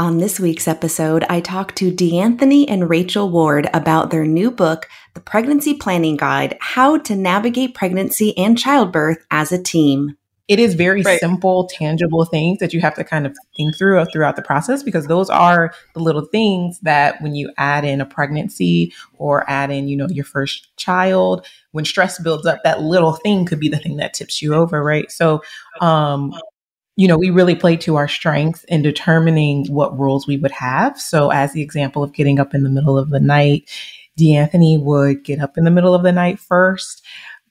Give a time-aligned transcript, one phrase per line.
[0.00, 4.88] On this week's episode, I talked to D'Anthony and Rachel Ward about their new book,
[5.12, 10.16] The Pregnancy Planning Guide How to Navigate Pregnancy and Childbirth as a Team.
[10.48, 11.20] It is very right.
[11.20, 15.06] simple, tangible things that you have to kind of think through throughout the process because
[15.06, 19.86] those are the little things that when you add in a pregnancy or add in,
[19.86, 23.76] you know, your first child, when stress builds up, that little thing could be the
[23.76, 25.10] thing that tips you over, right?
[25.10, 25.42] So,
[25.82, 26.32] um,
[27.00, 31.00] you know, we really played to our strengths in determining what rules we would have.
[31.00, 33.70] So, as the example of getting up in the middle of the night,
[34.18, 37.02] D'Anthony would get up in the middle of the night first,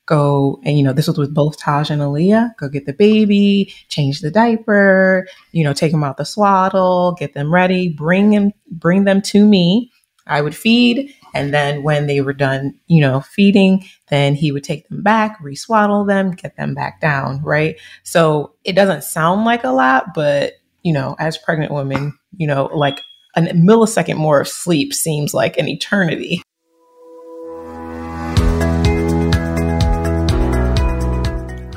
[0.05, 3.73] go and, you know, this was with both Taj and Aaliyah, go get the baby,
[3.87, 8.51] change the diaper, you know, take them out the swaddle, get them ready, bring them,
[8.69, 9.91] bring them to me.
[10.27, 11.11] I would feed.
[11.33, 15.39] And then when they were done, you know, feeding, then he would take them back,
[15.41, 17.79] reswaddle them, get them back down, right?
[18.03, 22.69] So it doesn't sound like a lot, but, you know, as pregnant women, you know,
[22.73, 23.01] like
[23.35, 26.41] a millisecond more of sleep seems like an eternity.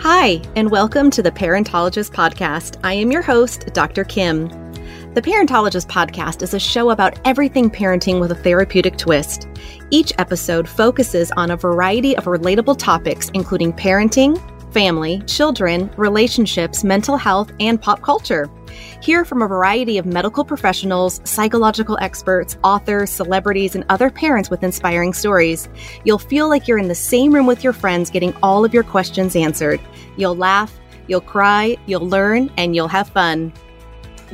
[0.01, 2.81] Hi, and welcome to the Parentologist Podcast.
[2.83, 4.05] I am your host, Dr.
[4.05, 4.49] Kim.
[5.15, 9.47] The Parentologist podcast is a show about everything parenting with a therapeutic twist.
[9.91, 14.41] Each episode focuses on a variety of relatable topics, including parenting,
[14.73, 18.49] family, children, relationships, mental health, and pop culture.
[19.03, 24.63] Hear from a variety of medical professionals, psychological experts, authors, celebrities, and other parents with
[24.63, 25.69] inspiring stories.
[26.05, 28.83] You'll feel like you're in the same room with your friends getting all of your
[28.83, 29.79] questions answered.
[30.17, 30.73] You'll laugh,
[31.07, 33.53] you'll cry, you'll learn, and you'll have fun.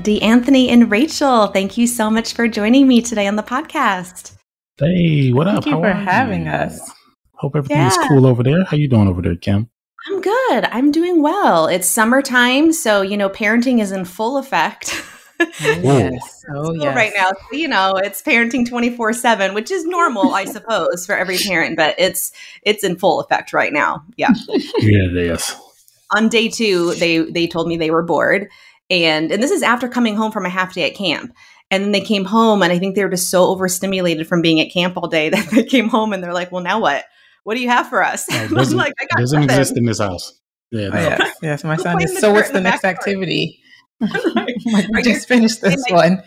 [0.03, 4.37] D'Anthony and Rachel, thank you so much for joining me today on the podcast.
[4.79, 5.65] Hey, what thank up?
[5.65, 6.53] Thank you How for having you?
[6.53, 6.93] us.
[7.35, 8.09] Hope everything's yeah.
[8.09, 8.65] cool over there.
[8.65, 9.69] How you doing over there, Kim?
[10.07, 10.65] I'm good.
[10.67, 11.67] I'm doing well.
[11.67, 15.05] It's summertime, so you know, parenting is in full effect.
[15.41, 16.45] Oh, yes.
[16.53, 16.97] Oh, yes.
[16.97, 21.17] Right now, so, you know, it's parenting 24 seven, which is normal, I suppose, for
[21.17, 22.33] every parent, but it's
[22.63, 24.05] it's in full effect right now.
[24.17, 24.31] Yeah.
[24.79, 25.57] yeah, yes.
[26.15, 28.49] On day two, they they told me they were bored
[28.91, 31.33] and and this is after coming home from a half day at camp.
[31.71, 34.59] And then they came home and i think they were just so overstimulated from being
[34.61, 37.05] at camp all day that they came home and they're like well now what?
[37.45, 38.27] What do you have for us?
[38.31, 40.39] Oh, doesn't, like, doesn't exist in this house.
[40.71, 40.99] Yeah, oh, no.
[40.99, 43.61] oh, yes, yes my son is so what's the, the next activity?
[44.01, 46.23] Like, we just finished this like, one.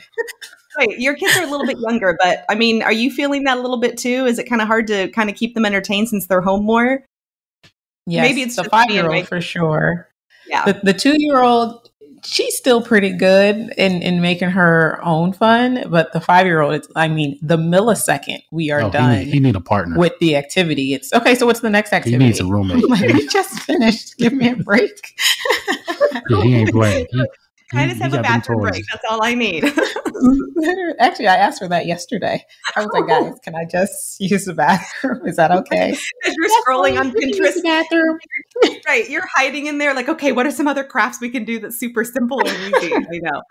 [0.78, 3.58] Right your kids are a little bit younger but i mean are you feeling that
[3.58, 4.26] a little bit too?
[4.26, 7.04] Is it kind of hard to kind of keep them entertained since they're home more?
[8.08, 10.08] Yes maybe it's the five year old for sure.
[10.48, 10.66] Yeah.
[10.66, 11.91] The, the two year old
[12.24, 16.86] she's still pretty good in in making her own fun but the five year old
[16.96, 19.98] i mean the millisecond we are oh, done he need, he need, a partner.
[19.98, 20.94] with the activity.
[20.94, 22.24] It's okay so what's the next activity?
[22.24, 22.84] he needs a roommate.
[22.92, 25.18] Like, we just finished give me a break.
[26.30, 27.08] Yeah, he ain't playing.
[27.10, 27.26] he,
[27.74, 28.86] I just have a bathroom break.
[28.92, 29.64] That's all I need.
[31.00, 32.46] Actually, I asked for that yesterday.
[32.76, 35.26] I was like, guys, can I just use the bathroom?
[35.26, 35.92] Is that okay?
[36.26, 38.20] As you're that's scrolling on Pinterest, bathroom.
[38.88, 39.10] right?
[39.10, 41.80] You're hiding in there, like, okay, what are some other crafts we can do that's
[41.80, 42.94] super simple and easy?
[42.94, 43.42] I know.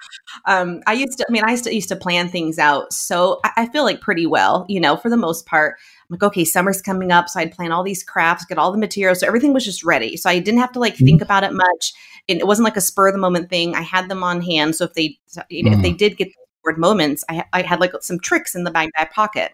[0.46, 1.26] Um, I used to.
[1.28, 4.00] I mean, I used to, used to plan things out, so I, I feel like
[4.00, 5.76] pretty well, you know, for the most part.
[6.10, 7.28] I'm like, okay, summer's coming up.
[7.28, 9.20] So I'd plan all these crafts, get all the materials.
[9.20, 10.16] So everything was just ready.
[10.16, 11.04] So I didn't have to like mm-hmm.
[11.04, 11.92] think about it much.
[12.28, 13.76] And it wasn't like a spur of the moment thing.
[13.76, 14.76] I had them on hand.
[14.76, 15.78] So if they, you know, mm-hmm.
[15.78, 15.96] if they mm-hmm.
[15.96, 19.14] did get the bored moments, I, I had like some tricks in the back, back
[19.14, 19.52] pocket.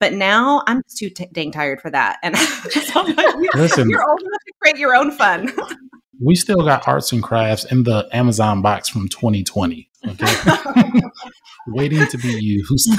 [0.00, 2.18] But now I'm just too t- dang tired for that.
[2.22, 3.02] And so
[3.54, 5.52] Listen, you're old enough to create your own fun.
[6.20, 9.88] we still got arts and crafts in the Amazon box from 2020.
[10.06, 11.00] Okay.
[11.68, 12.90] waiting to be used.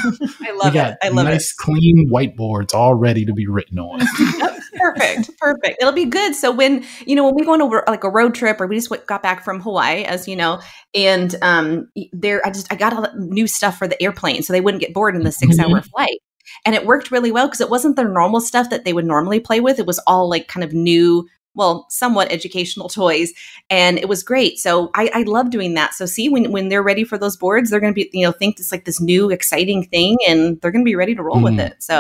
[0.42, 0.98] I love we got it.
[1.04, 1.58] I love nice, it.
[1.58, 4.00] clean whiteboards all ready to be written on.
[4.76, 5.78] perfect, perfect.
[5.80, 6.36] It'll be good.
[6.36, 8.76] So when you know when we go on a, like a road trip, or we
[8.76, 10.62] just got back from Hawaii, as you know,
[10.94, 14.62] and um, there I just I got all new stuff for the airplane, so they
[14.62, 15.90] wouldn't get bored in the 6 hour mm-hmm.
[15.90, 16.20] flight.
[16.66, 19.40] And it worked really well because it wasn't the normal stuff that they would normally
[19.40, 19.78] play with.
[19.78, 23.34] It was all like kind of new well, somewhat educational toys.
[23.70, 24.60] And it was great.
[24.60, 25.94] So I, I love doing that.
[25.94, 28.32] So see, when, when they're ready for those boards, they're going to be, you know,
[28.32, 31.38] think it's like this new exciting thing and they're going to be ready to roll
[31.38, 31.44] mm.
[31.44, 31.82] with it.
[31.82, 32.00] So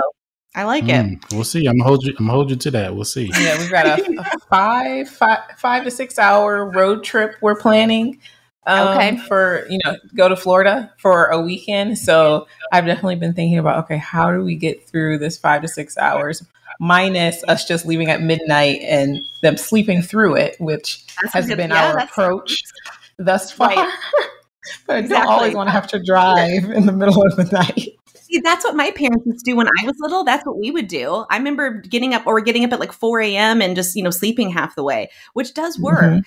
[0.53, 1.13] I like mm.
[1.13, 1.33] it.
[1.33, 1.65] We'll see.
[1.65, 2.13] I'm hold you.
[2.19, 2.95] I'm hold you to that.
[2.95, 3.29] We'll see.
[3.39, 8.19] Yeah, we've got a, a five, five, five to six hour road trip we're planning.
[8.67, 9.17] um, Okay.
[9.17, 11.97] for you know go to Florida for a weekend.
[11.97, 15.67] So I've definitely been thinking about okay, how do we get through this five to
[15.67, 16.43] six hours,
[16.79, 21.57] minus us just leaving at midnight and them sleeping through it, which That's has good-
[21.57, 22.61] been yeah, our that's- approach
[23.17, 23.69] thus far.
[23.69, 23.93] Right.
[24.87, 25.25] but I Exactly.
[25.25, 27.89] don't always want to have to drive in the middle of the night.
[28.27, 30.23] See, that's what my parents used to do when I was little.
[30.23, 31.25] That's what we would do.
[31.29, 33.61] I remember getting up or getting up at like 4 a.m.
[33.61, 36.01] and just, you know, sleeping half the way, which does work.
[36.01, 36.23] Mhm.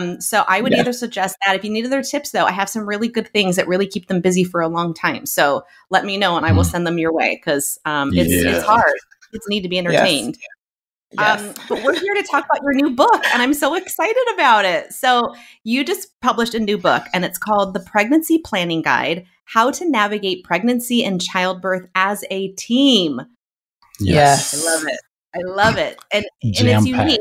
[0.00, 0.80] Um, so I would Yeah.
[0.80, 3.54] either suggest that if you need other tips, though, I have some really good things
[3.54, 5.26] that really keep them busy for a long time.
[5.26, 6.70] So let me know and I will Mm.
[6.72, 8.56] send them your way because um, it's, Yeah.
[8.56, 8.92] it's hard.
[9.32, 10.38] Kids need to be entertained.
[11.12, 11.40] Yes.
[11.40, 14.66] Um, but we're here to talk about your new book, and I'm so excited about
[14.66, 14.92] it.
[14.92, 15.34] So,
[15.64, 19.88] you just published a new book, and it's called The Pregnancy Planning Guide How to
[19.88, 23.22] Navigate Pregnancy and Childbirth as a Team.
[24.00, 24.54] Yes.
[24.54, 25.00] I love it.
[25.34, 25.98] I love it.
[26.12, 27.20] And, and it's unique,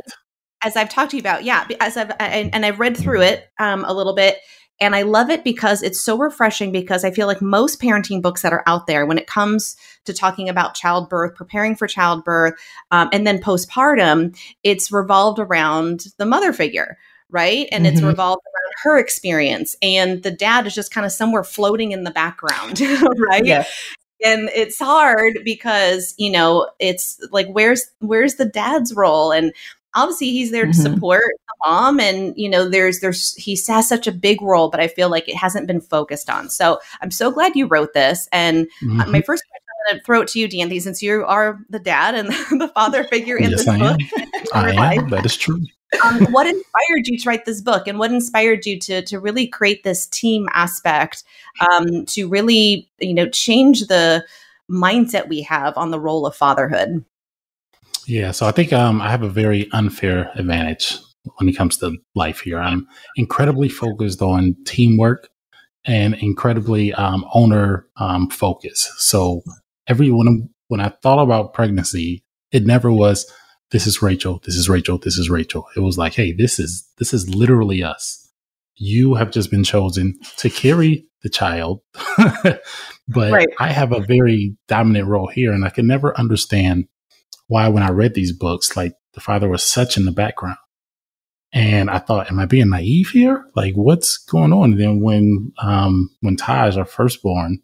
[0.63, 1.45] as I've talked to you about.
[1.45, 4.37] Yeah, as I've, and, and I've read through it um, a little bit.
[4.79, 8.43] And I love it because it's so refreshing because I feel like most parenting books
[8.43, 9.75] that are out there, when it comes
[10.07, 12.55] to talking about childbirth, preparing for childbirth,
[12.91, 16.97] um, and then postpartum, it's revolved around the mother figure,
[17.29, 17.67] right?
[17.71, 18.07] And it's Mhm.
[18.07, 19.75] revolved around her experience.
[19.81, 22.79] And the dad is just kind of somewhere floating in the background,
[23.29, 23.45] right?
[23.45, 23.69] Yes.
[24.25, 29.53] and it's hard because you know it's like where's where's the dad's role and
[29.93, 30.81] obviously he's there to Mhm.
[30.81, 34.79] support the mom and you know there's there's he has such a big role but
[34.79, 38.27] i feel like it hasn't been focused on so i'm so glad you wrote this
[38.31, 39.11] and uh, Mhm.
[39.11, 42.27] my first question to throw it to you D'Anthony, since you are the dad and
[42.61, 44.31] the father figure in yes, this I book am.
[44.53, 44.99] I life.
[44.99, 45.09] am.
[45.09, 45.59] That is true.
[46.03, 49.47] um, what inspired you to write this book and what inspired you to to really
[49.47, 51.23] create this team aspect
[51.71, 54.25] um, to really you know change the
[54.69, 57.05] mindset we have on the role of fatherhood
[58.05, 60.97] Yeah, so I think um, I have a very unfair advantage
[61.37, 62.59] when it comes to life here.
[62.59, 65.29] I'm incredibly focused on teamwork
[65.85, 68.91] and incredibly um, owner um, focus.
[68.97, 69.41] So
[69.87, 73.31] every when, when I thought about pregnancy, it never was
[73.71, 75.67] this is Rachel, this is Rachel, this is Rachel.
[75.75, 78.31] It was like, hey, this is this is literally us.
[78.75, 81.81] You have just been chosen to carry the child,
[82.17, 82.61] but
[83.31, 83.47] Right.
[83.59, 86.87] I have a very dominant role here, and I can never understand
[87.47, 90.57] why when I read these books, like the father was such in the background.
[91.53, 93.45] And I thought, am I being naive here?
[93.55, 94.73] Like, what's going on?
[94.73, 97.61] And then when, um, when Taj, our firstborn,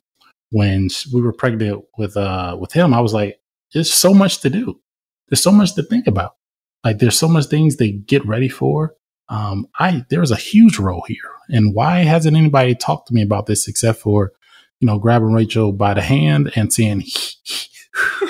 [0.54, 3.40] when we were pregnant with, uh, with him, I was like,
[3.74, 4.80] there's so much to do.
[5.28, 6.36] There's so much to think about.
[6.84, 8.94] Like, there's so much things to get ready for.
[9.30, 11.32] Um, I, there's a huge role here.
[11.50, 14.32] And why hasn't anybody talked to me about this except for,
[14.80, 17.04] you know, grabbing Rachel by the hand and saying,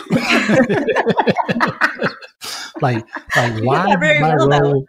[2.82, 3.06] like,
[3.36, 4.86] like why my role?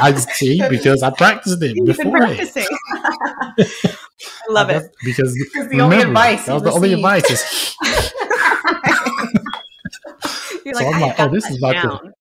[0.00, 2.16] I see because I practiced it You've before.
[2.18, 2.66] practicing.
[2.92, 3.96] I
[4.48, 4.84] love it.
[5.04, 5.34] because
[5.70, 7.76] the only advice that was the only advice is
[10.64, 12.12] You're So like, I'm like, oh, this is about to-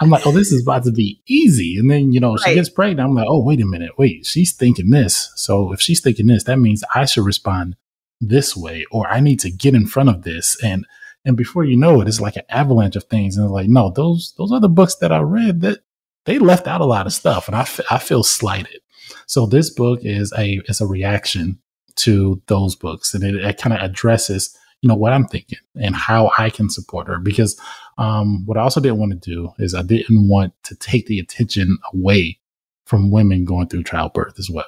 [0.00, 1.76] I'm like, oh, this is about to be easy.
[1.78, 3.00] And then, you know, she gets pregnant.
[3.06, 3.98] I'm like, oh, wait a minute.
[3.98, 5.30] Wait, she's thinking this.
[5.36, 7.76] So if she's thinking this, that means I should respond
[8.18, 10.56] this way, or I need to get in front of this.
[10.64, 10.86] And
[11.26, 13.36] and before you know it, it's like an avalanche of things.
[13.36, 15.80] And like, no, those those other books that I read that
[16.26, 18.80] they left out a lot of stuff, and I, f- I feel slighted.
[19.26, 21.58] So this book is a is a reaction
[21.96, 25.94] to those books, and it, it kind of addresses you know what I'm thinking and
[25.94, 27.60] how I can support her because
[27.98, 31.18] um, what I also didn't want to do is I didn't want to take the
[31.18, 32.38] attention away
[32.86, 34.64] from women going through childbirth as well.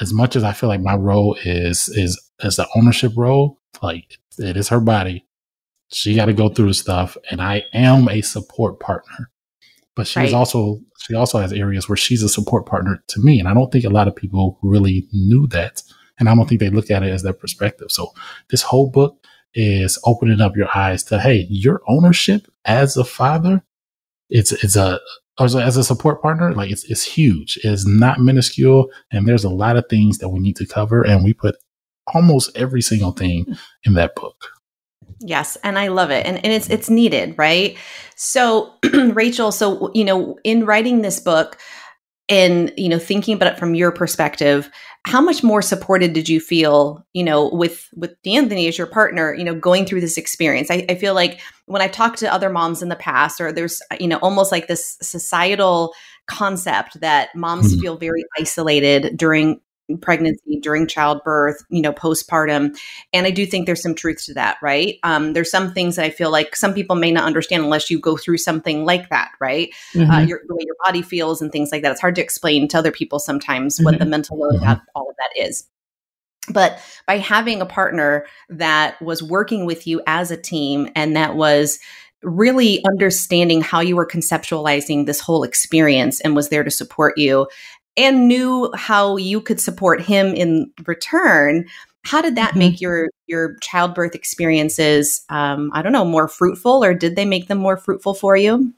[0.00, 4.18] As much as I feel like my role is is as the ownership role, like
[4.38, 5.26] it is her body.
[5.92, 9.30] She got to go through stuff, and I am a support partner.
[9.96, 10.34] But she's Right.
[10.34, 13.70] also she also has areas where she's a support partner to me, and I don't
[13.72, 15.82] think a lot of people really knew that,
[16.18, 17.88] and I don't think they look at it as their perspective.
[17.90, 18.12] So
[18.50, 19.16] this whole book
[19.54, 23.62] is opening up your eyes to hey, your ownership as a father,
[24.28, 25.00] it's it's a
[25.38, 27.58] or as a- as a support partner, like it's it's huge.
[27.64, 31.24] It's not minuscule, and there's a lot of things that we need to cover, and
[31.24, 31.56] we put
[32.14, 33.46] almost every single thing
[33.84, 34.36] in that book.
[35.20, 36.24] Yes, and I love it.
[36.26, 37.76] And, and it's it's needed, right?
[38.16, 41.58] So Rachel, so you know, in writing this book
[42.28, 44.70] and you know, thinking about it from your perspective,
[45.04, 49.34] how much more supported did you feel, you know, with with D'Anthony as your partner,
[49.34, 50.70] you know, going through this experience?
[50.70, 53.82] I, I feel like when I've talked to other moms in the past, or there's
[53.98, 55.92] you know, almost like this societal
[56.28, 57.80] concept that moms Mhm.
[57.80, 59.60] feel very isolated during
[59.98, 62.76] pregnancy, during childbirth, you know, postpartum.
[63.12, 64.98] And I do think there's some truth to that, right?
[65.02, 67.98] Um, there's some things that I feel like some people may not understand unless you
[67.98, 69.70] go through something like that, right?
[69.94, 70.10] Uh, mm-hmm.
[70.10, 71.92] Uh, your, the way your body feels and things like that.
[71.92, 73.84] It's hard to explain to other people sometimes mm-hmm.
[73.84, 74.70] what the mental load mm-hmm.
[74.70, 75.66] of all of that is.
[76.48, 81.36] But by having a partner that was working with you as a team and that
[81.36, 81.78] was
[82.22, 87.46] really understanding how you were conceptualizing this whole experience and was there to support you
[87.96, 91.66] and knew how you could support him in return
[92.04, 92.60] how did that mm-hmm.
[92.60, 97.48] make your your childbirth experiences um, i don't know more fruitful or did they make
[97.48, 98.72] them more fruitful for you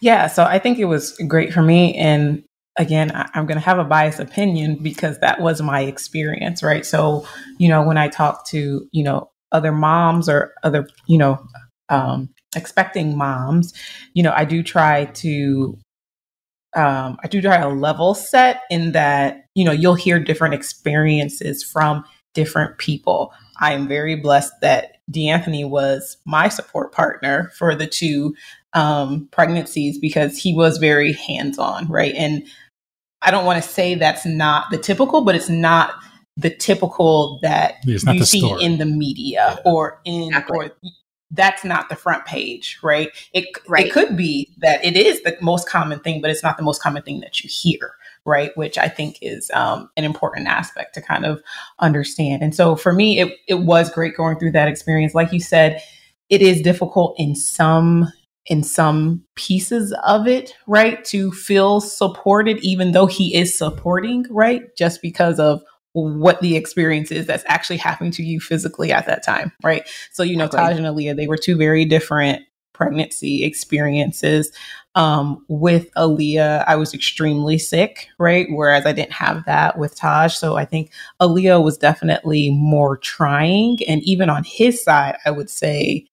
[0.00, 2.42] yeah so i think it was great for me and
[2.78, 6.84] again I, i'm going to have a biased opinion because that was my experience right
[6.84, 7.26] so
[7.58, 11.46] you know when i talk to you know other moms or other you know
[11.92, 13.72] um, expecting moms,
[14.14, 15.78] you know, I do try to
[16.74, 21.62] um, I do try to level set in that, you know, you'll hear different experiences
[21.62, 23.32] from different people.
[23.60, 28.34] I am very blessed that D'Anthony was my support partner for the two
[28.72, 32.14] um, pregnancies because he was very hands on, right?
[32.16, 32.46] And
[33.20, 35.94] I don't want to say that's not the typical, but it's not
[36.36, 38.64] the typical that you see story.
[38.64, 39.70] in the media yeah.
[39.70, 40.58] or in exactly.
[40.58, 40.72] or
[41.32, 43.10] that's not the front page, right?
[43.32, 43.86] It right.
[43.86, 46.82] it could be that it is the most common thing, but it's not the most
[46.82, 48.56] common thing that you hear, right?
[48.56, 51.42] Which I think is um, an important aspect to kind of
[51.78, 52.42] understand.
[52.42, 55.14] And so for me, it it was great going through that experience.
[55.14, 55.82] Like you said,
[56.28, 58.08] it is difficult in some
[58.46, 61.04] in some pieces of it, right?
[61.06, 64.74] To feel supported, even though he is supporting, right?
[64.76, 65.62] Just because of
[65.94, 69.88] what the experience is that's actually happening to you physically at that time, right?
[70.12, 74.50] So, you know, Taj and Aaliyah, they were two very different pregnancy experiences.
[74.94, 78.46] Um, with Aaliyah, I was extremely sick, right?
[78.50, 80.34] Whereas I didn't have that with Taj.
[80.34, 83.78] So I think Aaliyah was definitely more trying.
[83.86, 86.06] And even on his side, I would say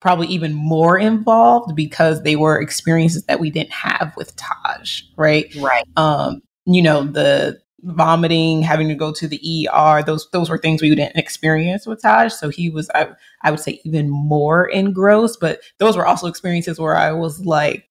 [0.00, 5.52] probably even more involved because they were experiences that we didn't have with Taj, right?
[5.56, 5.84] Right.
[5.96, 10.02] Um, you know, the vomiting, having to go to the ER.
[10.02, 12.32] Those those were things we didn't experience with Taj.
[12.32, 13.08] So he was, I,
[13.42, 15.40] I would say, even more engrossed.
[15.40, 17.88] But those were also experiences where I was like,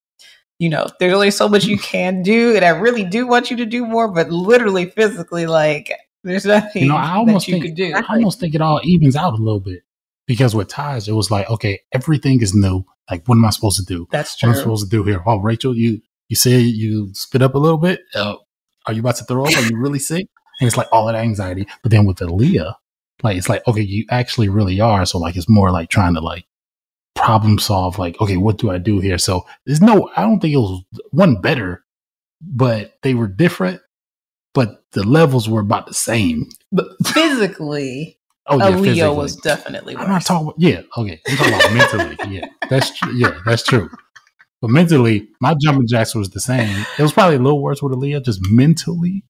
[0.59, 3.57] you know, there's only so much you can do, and I really do want you
[3.57, 4.07] to do more.
[4.07, 5.91] But literally, physically, like,
[6.23, 7.93] there's nothing you know, I almost that you think, could do.
[7.93, 9.83] I almost think it all evens out a little bit
[10.25, 12.83] because with Taj, it was like, okay, everything is new.
[13.09, 14.07] Like, what am I supposed to do?
[14.12, 14.50] That's true.
[14.50, 15.21] What am I supposed to do here?
[15.25, 18.01] Oh, Rachel, you you say you spit up a little bit.
[18.15, 18.35] Uh,
[18.85, 19.55] are you about to throw up?
[19.55, 20.27] Are you really sick?
[20.59, 21.67] And it's like all that anxiety.
[21.81, 22.75] But then with Aaliyah,
[23.23, 25.05] like it's like, okay, you actually really are.
[25.05, 26.45] So like it's more like trying to like
[27.15, 29.17] problem solve, like, okay, what do I do here?
[29.17, 31.83] So there's no, I don't think it was one better,
[32.41, 33.81] but they were different,
[34.53, 36.49] but the levels were about the same.
[36.71, 39.15] But physically, oh, yeah, Aaliyah physically.
[39.15, 40.03] was definitely worse.
[40.03, 41.21] I'm not talking about, yeah, okay.
[41.27, 42.35] I'm talking about mentally.
[42.35, 43.13] Yeah, that's true.
[43.13, 43.89] Yeah, that's true.
[44.63, 46.86] But mentally, my jumping jacks was the same.
[46.98, 49.25] It was probably a little worse with Aaliyah, just mentally.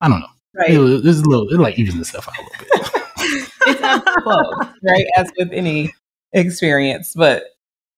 [0.00, 0.26] I don't know.
[0.54, 0.70] Right.
[0.70, 3.50] It, was, a little, it like evens itself out a little bit.
[3.66, 5.04] it's close, right?
[5.18, 5.92] As with any
[6.32, 7.12] experience.
[7.14, 7.42] But,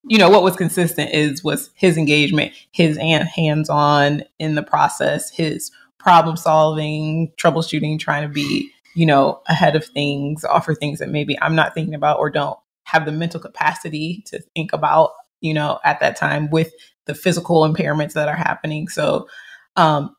[0.09, 5.31] you know, what was consistent is was his engagement, his hands on in the process,
[5.31, 5.71] his
[6.01, 11.41] problem solving, troubleshooting, trying to be, you know, ahead of things, offer things that maybe
[11.41, 15.79] I'm not thinking about or don't have the mental capacity to think about you know,
[15.85, 16.73] at that time with
[17.07, 18.89] the physical impairments that are happening.
[18.89, 19.29] So,
[19.77, 20.15] um,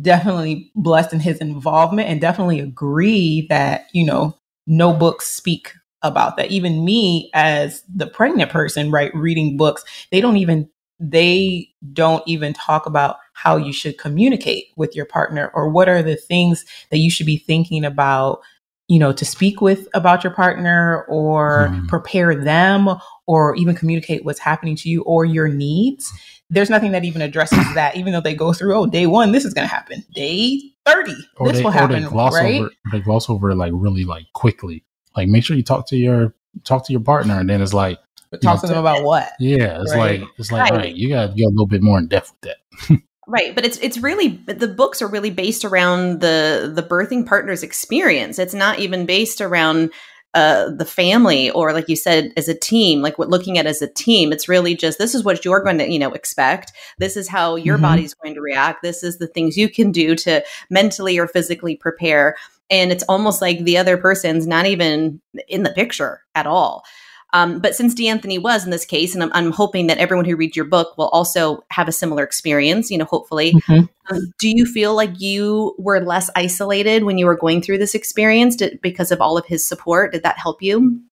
[0.00, 5.72] definitely blessed in his involvement and definitely agree that, you know, no books speak
[6.02, 6.50] about that.
[6.50, 10.68] Even me as the pregnant person, right, reading books, they don't even
[11.00, 16.02] they don't even talk about how you should communicate with your partner or what are
[16.02, 18.40] the things that you should be thinking about
[18.88, 21.88] you know, to speak with about your partner or mm.
[21.88, 22.88] prepare them
[23.28, 26.10] or even communicate what's happening to you or your needs.
[26.48, 29.44] There's nothing that even addresses that, even though they go through, oh, day one, this
[29.44, 30.02] is going to happen.
[30.14, 32.02] Day 30, or this they, will happen.
[32.02, 32.62] They gloss, right?
[32.62, 34.82] over, they gloss over like really like quickly.
[35.14, 37.98] Like make sure you talk to your, talk to your partner and then it's like,
[38.30, 39.30] but talk know, to them about what?
[39.38, 39.82] Yeah.
[39.82, 40.20] It's right?
[40.20, 40.78] like, it's like, right.
[40.78, 42.52] right, you got to go a little bit more in depth with
[42.88, 42.98] that.
[43.30, 47.62] Right, but it's it's really the books are really based around the the birthing partner's
[47.62, 48.38] experience.
[48.38, 49.92] It's not even based around
[50.34, 53.80] uh, the family or like you said as a team like what looking at as
[53.80, 56.72] a team it's really just this is what you're going to you know expect.
[56.98, 57.82] This is how your mm-hmm.
[57.82, 58.82] body's going to react.
[58.82, 62.36] This is the things you can do to mentally or physically prepare.
[62.70, 66.84] And it's almost like the other person's not even in the picture at all
[67.32, 70.36] Um, but since D'Anthony was in this case, and I'm, I'm, hoping that everyone who
[70.36, 73.52] reads your book will also have a similar experience, you know, hopefully.
[73.52, 73.84] Mm-hmm.
[74.14, 77.94] Um, do you feel like you were less isolated when you were going through this
[77.94, 80.12] experience did, because of all of his support?
[80.12, 81.02] Did that help you?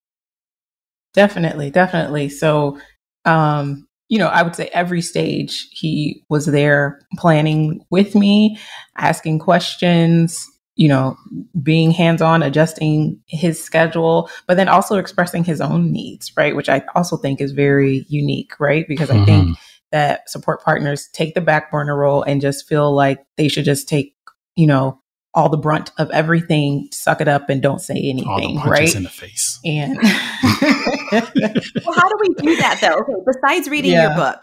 [1.13, 2.31] Definitely, definitely.
[2.31, 2.79] So,
[3.27, 8.59] um, you know, I would say every stage he was there planning with me,
[8.97, 11.17] asking questions, you know,
[11.63, 16.55] being hands on, adjusting his schedule, but then also expressing his own needs, right?
[16.55, 18.87] Which I also think is very unique, right?
[18.87, 19.23] Because mm-hmm.
[19.23, 19.53] I think mm-hmm.
[19.93, 23.89] that support partners take the back burner role and just feel like they should just
[23.89, 24.15] take,
[24.55, 25.01] you know,
[25.33, 28.95] all the brunt of everything, suck it up and don't say anything, right?
[28.95, 29.59] In the face.
[29.65, 32.99] And well, how do we do that though?
[33.01, 34.09] Okay, besides reading yeah.
[34.09, 34.43] your book,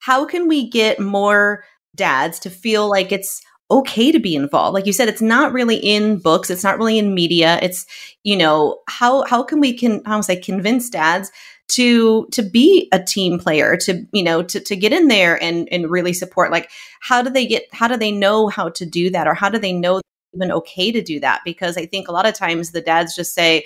[0.00, 1.64] how can we get more
[1.94, 4.74] dads to feel like it's okay to be involved.
[4.74, 7.86] Like you said it's not really in books it's not really in media it's
[8.22, 11.30] you know how how can we can how say convince dads
[11.68, 15.68] to to be a team player to you know to, to get in there and
[15.72, 16.50] and really support?
[16.50, 19.48] Like how do they get how do they know how to do that or how
[19.48, 21.40] do they know it's even okay to do that?
[21.44, 23.64] Because i think a lot of times the dads just say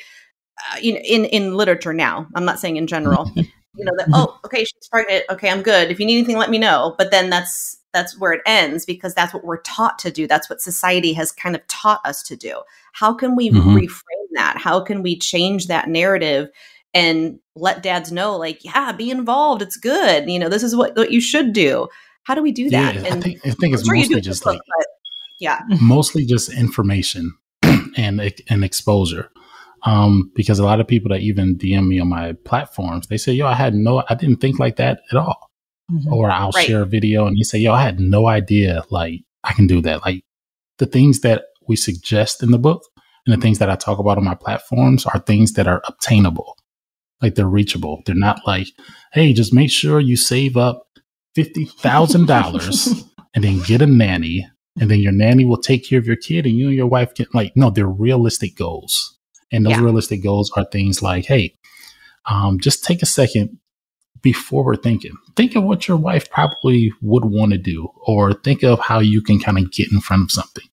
[0.73, 4.09] uh, you know in in literature now i'm not saying in general you know that
[4.13, 7.11] oh okay she's pregnant okay i'm good if you need anything let me know but
[7.11, 10.27] then that's that's where it ends because that's what we're taught to do.
[10.27, 12.61] That's what society has kind of taught us to do.
[12.93, 13.77] How can we mm-hmm.
[13.77, 14.59] reframe that?
[14.59, 16.49] How can we change that narrative
[16.95, 19.63] and let dads know, like, yeah, be involved.
[19.63, 20.29] It's good.
[20.29, 21.89] You know, this is what, what you should do.
[22.25, 22.95] How do we do that?
[22.95, 24.87] Yeah, I think, I think it's mostly just book, like,
[25.41, 27.33] yeah, mostly just information
[27.97, 29.31] and and exposure.
[29.85, 33.33] Um, because a lot of people that even DM me on my platforms, they say,
[33.33, 35.48] "Yo, I had no, I didn't think like that at all."
[35.91, 36.13] Mm-hmm.
[36.13, 36.67] or I'll right.
[36.67, 39.81] share a video and you say, yo, I had no idea like I can do
[39.83, 40.03] that.
[40.05, 40.25] Like
[40.79, 42.83] the things that we suggest in the book
[43.27, 46.57] and the things that I talk about on my platforms are things that are obtainable.
[47.21, 48.03] Like they're reachable.
[48.07, 48.69] They're not like,
[49.13, 50.85] hey, just make sure you save up
[51.37, 53.05] $50,000
[53.35, 54.49] and then get a nanny
[54.81, 57.15] and then your nanny will take care of your kid and you and your wife
[57.15, 59.19] can like, no, they're realistic goals.
[59.51, 59.83] And those yeah.
[59.83, 61.55] realistic goals are things like, hey,
[62.27, 63.59] um, just take a second
[64.23, 65.13] before we're thinking.
[65.37, 69.23] Think of what your wife probably would want to do, or think of how you
[69.23, 70.65] can kind of get in front of something.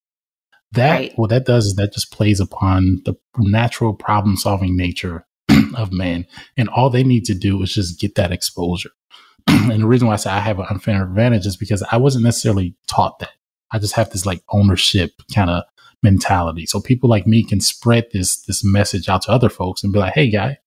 [0.72, 1.14] That right.
[1.18, 5.26] what that does is that just plays upon the natural problem solving nature
[5.76, 6.26] of men,
[6.58, 8.92] and all they need to do is just get that exposure.
[9.48, 12.26] and the reason why I say I have an unfair advantage is because I wasn't
[12.26, 13.32] necessarily taught that.
[13.72, 15.64] I just have this like ownership kind of
[16.04, 16.66] mentality.
[16.66, 20.00] So people like me can spread this this message out to other folks and be
[20.00, 20.58] like, "Hey, guy,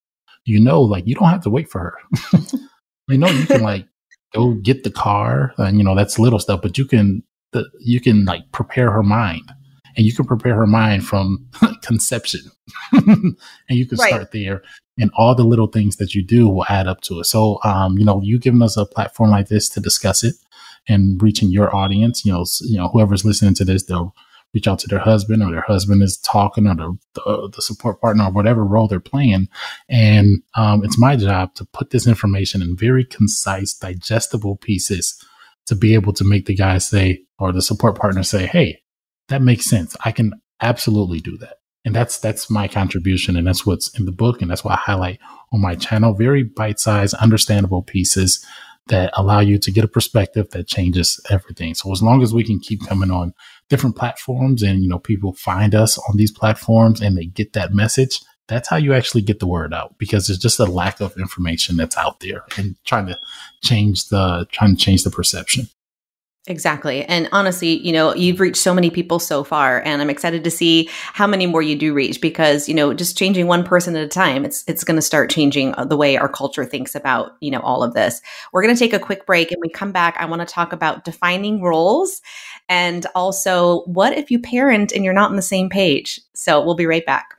[0.45, 1.97] you know, like you don't have to wait for her.
[3.09, 3.85] I know you can like
[4.33, 7.99] go get the car and you know that's little stuff, but you can the, you
[7.99, 9.51] can like prepare her mind
[9.97, 11.47] and you can prepare her mind from
[11.81, 12.41] conception
[12.91, 13.35] and
[13.69, 14.09] you can right.
[14.09, 14.61] start there
[14.99, 17.25] and all the little things that you do will add up to it.
[17.25, 20.35] So, um, you know, you giving us a platform like this to discuss it
[20.87, 24.13] and reaching your audience, you know, you know, whoever's listening to this, they'll
[24.53, 28.01] reach out to their husband or their husband is talking or the, the, the support
[28.01, 29.47] partner or whatever role they're playing.
[29.87, 35.23] And um, it's my job to put this information in very concise, digestible pieces
[35.67, 38.81] to be able to make the guy say, or the support partner say, Hey,
[39.27, 39.95] that makes sense.
[40.03, 41.57] I can absolutely do that.
[41.85, 43.35] And that's, that's my contribution.
[43.35, 44.41] And that's what's in the book.
[44.41, 45.19] And that's why I highlight
[45.53, 48.45] on my channel, very bite sized, understandable pieces
[48.89, 51.73] that allow you to get a perspective that changes everything.
[51.75, 53.33] So as long as we can keep coming on
[53.69, 57.73] different platforms and, you know, people find us on these platforms and they get that
[57.73, 61.15] message, that's how you actually get the word out because there's just a lack of
[61.17, 63.17] information that's out there and trying to
[63.63, 65.67] change the, trying to change the perception.
[66.47, 67.05] Exactly.
[67.05, 70.49] And honestly, you know, you've reached so many people so far and I'm excited to
[70.49, 74.03] see how many more you do reach because, you know, just changing one person at
[74.03, 77.33] a time, it's it's going to start changing uh, the way our culture thinks about,
[77.39, 78.19] you know, all of this.
[78.51, 80.73] We're going to take a quick break and we come back I want to talk
[80.73, 82.19] about defining roles
[82.69, 86.21] and also what if you parent and you're not on the same page.
[86.33, 87.38] So, we'll be right back.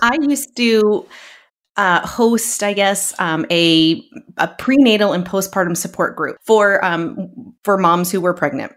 [0.00, 1.06] I used to
[1.76, 4.02] uh, host, I guess, um, a,
[4.36, 8.72] a prenatal and postpartum support group for um, for moms who were pregnant.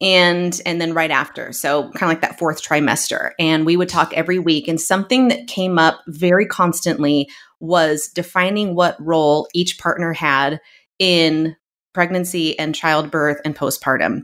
[0.00, 3.88] and and then right after so kind of like that fourth trimester and we would
[3.88, 7.28] talk every week and something that came up very constantly
[7.60, 10.60] was defining what role each partner had
[10.98, 11.54] in
[11.92, 14.22] pregnancy and childbirth and postpartum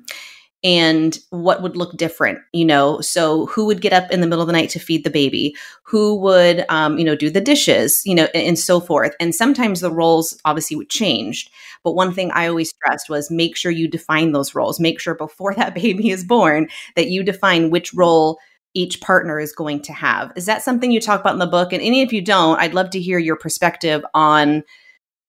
[0.62, 3.00] and what would look different you know?
[3.00, 5.56] So who would get up in the middle of the night to feed the baby?
[5.84, 9.14] Who would um, you know do the dishes you know and, and so forth?
[9.20, 11.50] And sometimes the roles obviously would change
[11.82, 14.80] but one thing i always stressed was make sure you define those roles.
[14.80, 18.38] Make sure before that baby is born that you define which role
[18.74, 20.32] each partner is going to have.
[20.36, 21.72] Is that something you talk about in the book?
[21.72, 24.62] And any of you don't i'd love to hear your perspective on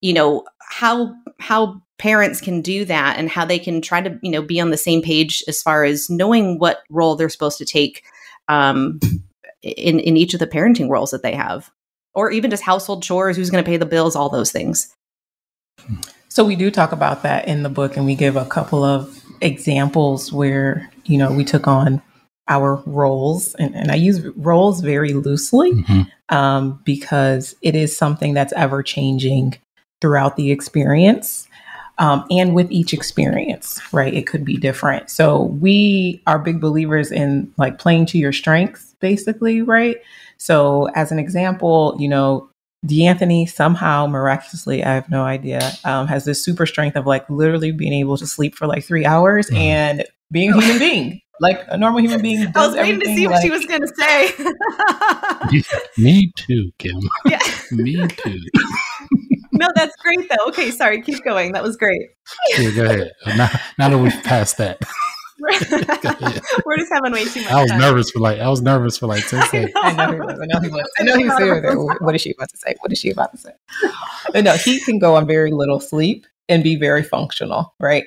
[0.02, 4.32] you know how how parents can do that and how they can try to you
[4.32, 7.66] know be on the same page as far as knowing what role they're supposed to
[7.66, 8.04] take
[8.48, 9.00] um,
[9.62, 11.70] in in each of the parenting roles that they have
[12.16, 14.92] or even just household chores who's going to pay the bills all those things
[16.28, 19.24] so we do talk about that in the book and we give a couple of
[19.42, 22.02] examples where you know we took on
[22.48, 26.36] our roles and, and i use roles very loosely mm-hmm.
[26.36, 29.56] um, because it is something that's ever changing
[30.02, 31.48] throughout the experience
[32.02, 34.12] um, and with each experience, right?
[34.12, 35.12] It could be different.
[35.12, 39.98] So we are big believers in like playing to your strengths, basically, right?
[40.38, 42.50] So as an example, you know,
[42.84, 47.72] D'Anthony somehow miraculously, I have no idea, um, has this super strength of like literally
[47.72, 49.58] being able to sleep for like three hours mm.
[49.58, 52.52] and being a human being, like a normal human being.
[52.56, 55.62] I was waiting to see what she was going to say.
[56.00, 57.00] Me too, Kim.
[57.28, 57.38] Yeah.
[57.72, 58.40] Me too
[59.62, 60.50] no, that's great though.
[60.50, 61.54] Okay, sorry, keep going.
[61.54, 62.02] That was great.
[62.50, 63.12] Yeah, go ahead.
[63.28, 64.80] Now, now that we've passed that.
[66.66, 67.52] We're just having way too much.
[67.52, 67.80] I was time.
[67.80, 69.72] nervous for like I was nervous for like ten seconds.
[69.76, 70.40] I know he was.
[70.40, 70.92] I know he was.
[71.00, 71.76] I know he was there.
[72.00, 72.76] What is she about to say?
[72.82, 73.52] What is she about to say?
[74.34, 78.06] But no, he can go on very little sleep and be very functional, right?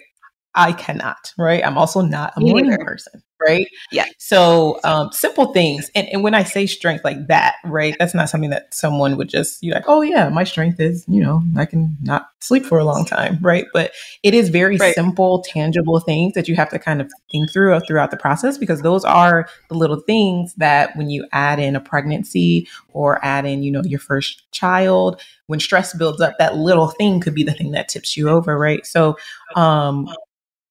[0.54, 1.64] I cannot, right?
[1.66, 3.66] I'm also not a morning person right?
[3.90, 4.06] Yeah.
[4.18, 8.28] So um, simple things, and, and when I say strength like that, right, that's not
[8.28, 9.84] something that someone would just you like.
[9.86, 13.38] Oh yeah, my strength is you know I can not sleep for a long time,
[13.40, 13.66] right?
[13.72, 14.94] But it is very right.
[14.94, 18.82] simple, tangible things that you have to kind of think through throughout the process because
[18.82, 23.62] those are the little things that when you add in a pregnancy or add in
[23.62, 27.52] you know your first child, when stress builds up, that little thing could be the
[27.54, 28.86] thing that tips you over, right?
[28.86, 29.16] So
[29.56, 30.08] um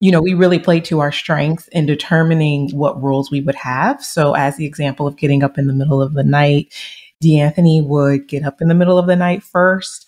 [0.03, 4.03] you know, we really played to our strengths in determining what roles we would have.
[4.03, 6.73] So, as the example of getting up in the middle of the night,
[7.21, 10.05] D'Anthony would get up in the middle of the night first,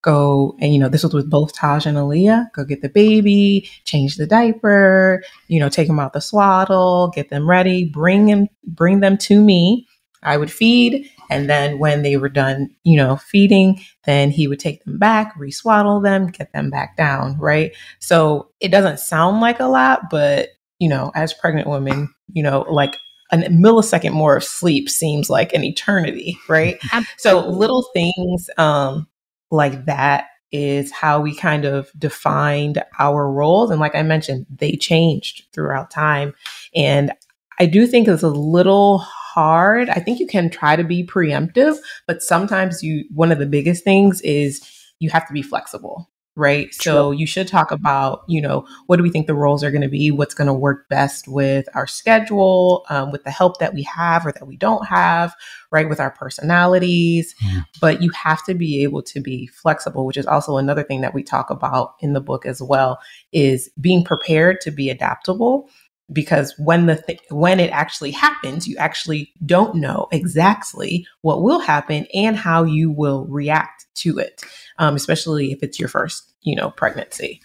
[0.00, 2.52] go and you know this was with both Taj and Aaliyah.
[2.54, 7.28] Go get the baby, change the diaper, you know, take them out the swaddle, get
[7.28, 9.86] them ready, bring them, bring them to me.
[10.22, 14.60] I would feed, and then when they were done, you know, feeding, then he would
[14.60, 17.74] take them back, reswaddle them, get them back down, right?
[17.98, 22.66] So it doesn't sound like a lot, but, you know, as pregnant women, you know,
[22.68, 22.96] like
[23.32, 26.78] a millisecond more of sleep seems like an eternity, right?
[27.16, 29.06] so little things um,
[29.50, 33.70] like that is how we kind of defined our roles.
[33.70, 36.32] And like I mentioned, they changed throughout time.
[36.76, 37.12] And
[37.58, 39.90] I do think it's a little hard.
[39.90, 43.82] I think you can try to be preemptive, but sometimes you, one of the biggest
[43.82, 44.62] things is
[45.00, 46.70] you have to be flexible, right?
[46.70, 46.92] True.
[46.92, 49.82] So you should talk about, you know, what do we think the roles are going
[49.82, 50.12] to be?
[50.12, 54.24] What's going to work best with our schedule, um, with the help that we have
[54.24, 55.34] or that we don't have,
[55.72, 55.88] right?
[55.88, 57.34] With our personalities.
[57.42, 57.62] Yeah.
[57.80, 61.14] But you have to be able to be flexible, which is also another thing that
[61.14, 63.00] we talk about in the book as well,
[63.32, 65.68] is being prepared to be adaptable
[66.12, 71.60] because when the th- when it actually happens you actually don't know exactly what will
[71.60, 74.42] happen and how you will react to it
[74.78, 77.40] um, especially if it's your first you know pregnancy.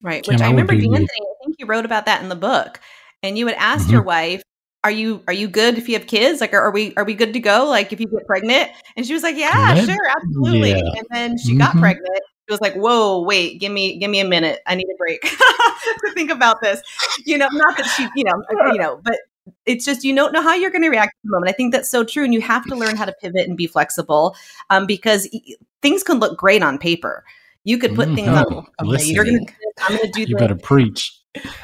[0.00, 2.80] Right which i remember D'Anthony, i think you wrote about that in the book
[3.22, 3.94] and you would ask mm-hmm.
[3.94, 4.42] your wife
[4.84, 6.40] are you are you good if you have kids?
[6.40, 7.66] Like are, are, we are we good to go?
[7.66, 8.70] Like if you get pregnant?
[8.96, 10.70] And she was like yeah sure absolutely.
[10.70, 10.78] Yeah.
[10.96, 11.58] and then she mm-hmm.
[11.58, 14.60] got pregnant it was like, whoa, wait, give me, give me a minute.
[14.66, 16.80] I need a break to think about this.
[17.26, 19.18] You know, not that she, you know, you know, but
[19.66, 21.50] it's just you don't know how you're going to react to the moment.
[21.50, 23.66] I think that's so true, and you have to learn how to pivot and be
[23.66, 24.34] flexible
[24.70, 25.28] um, because
[25.82, 27.24] things can look great on paper.
[27.64, 28.66] You could put mm, things on.
[28.82, 29.40] Okay, you're gonna,
[29.80, 30.20] I'm going to do.
[30.20, 30.40] You this.
[30.40, 31.18] better preach.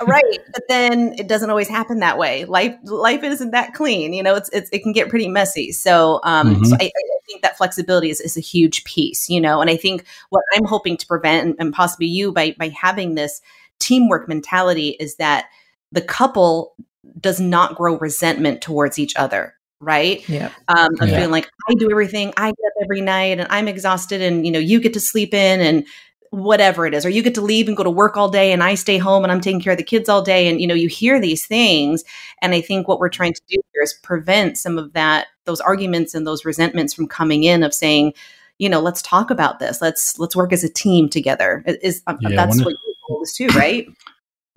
[0.07, 2.45] Right, but then it doesn't always happen that way.
[2.45, 4.13] Life, life isn't that clean.
[4.13, 5.73] You know, it's, it's it can get pretty messy.
[5.73, 6.65] So, um, mm-hmm.
[6.65, 9.29] so I, I, think that flexibility is, is a huge piece.
[9.31, 12.55] You know, and I think what I'm hoping to prevent, and, and possibly you, by
[12.59, 13.41] by having this
[13.79, 15.47] teamwork mentality, is that
[15.93, 16.75] the couple
[17.21, 20.27] does not grow resentment towards each other right?
[20.29, 20.51] Yeah.
[20.69, 21.17] Um, of yeah.
[21.17, 24.53] feeling like I do everything, I get up every night and I'm exhausted and, you
[24.53, 25.87] know, you get to sleep in and
[26.35, 28.63] whatever it is or you get to leave and go to work all day and
[28.63, 30.49] i stay home and i'm taking care of the kids all day.
[30.49, 32.05] And you know you hear these things.
[32.43, 35.61] And i think what we're trying to do here is prevent some of that those
[35.61, 38.13] arguments and those resentments from coming in of saying
[38.59, 39.81] you know let's talk about this.
[39.81, 41.63] Let's let's work as a team together.
[41.67, 43.87] Is um, yeah, that's what your goal is too right?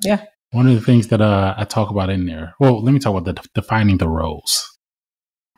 [0.04, 0.24] Yeah.
[0.52, 3.16] One of the things that uh, i talk about in there well let me talk
[3.16, 4.78] about the defining the roles.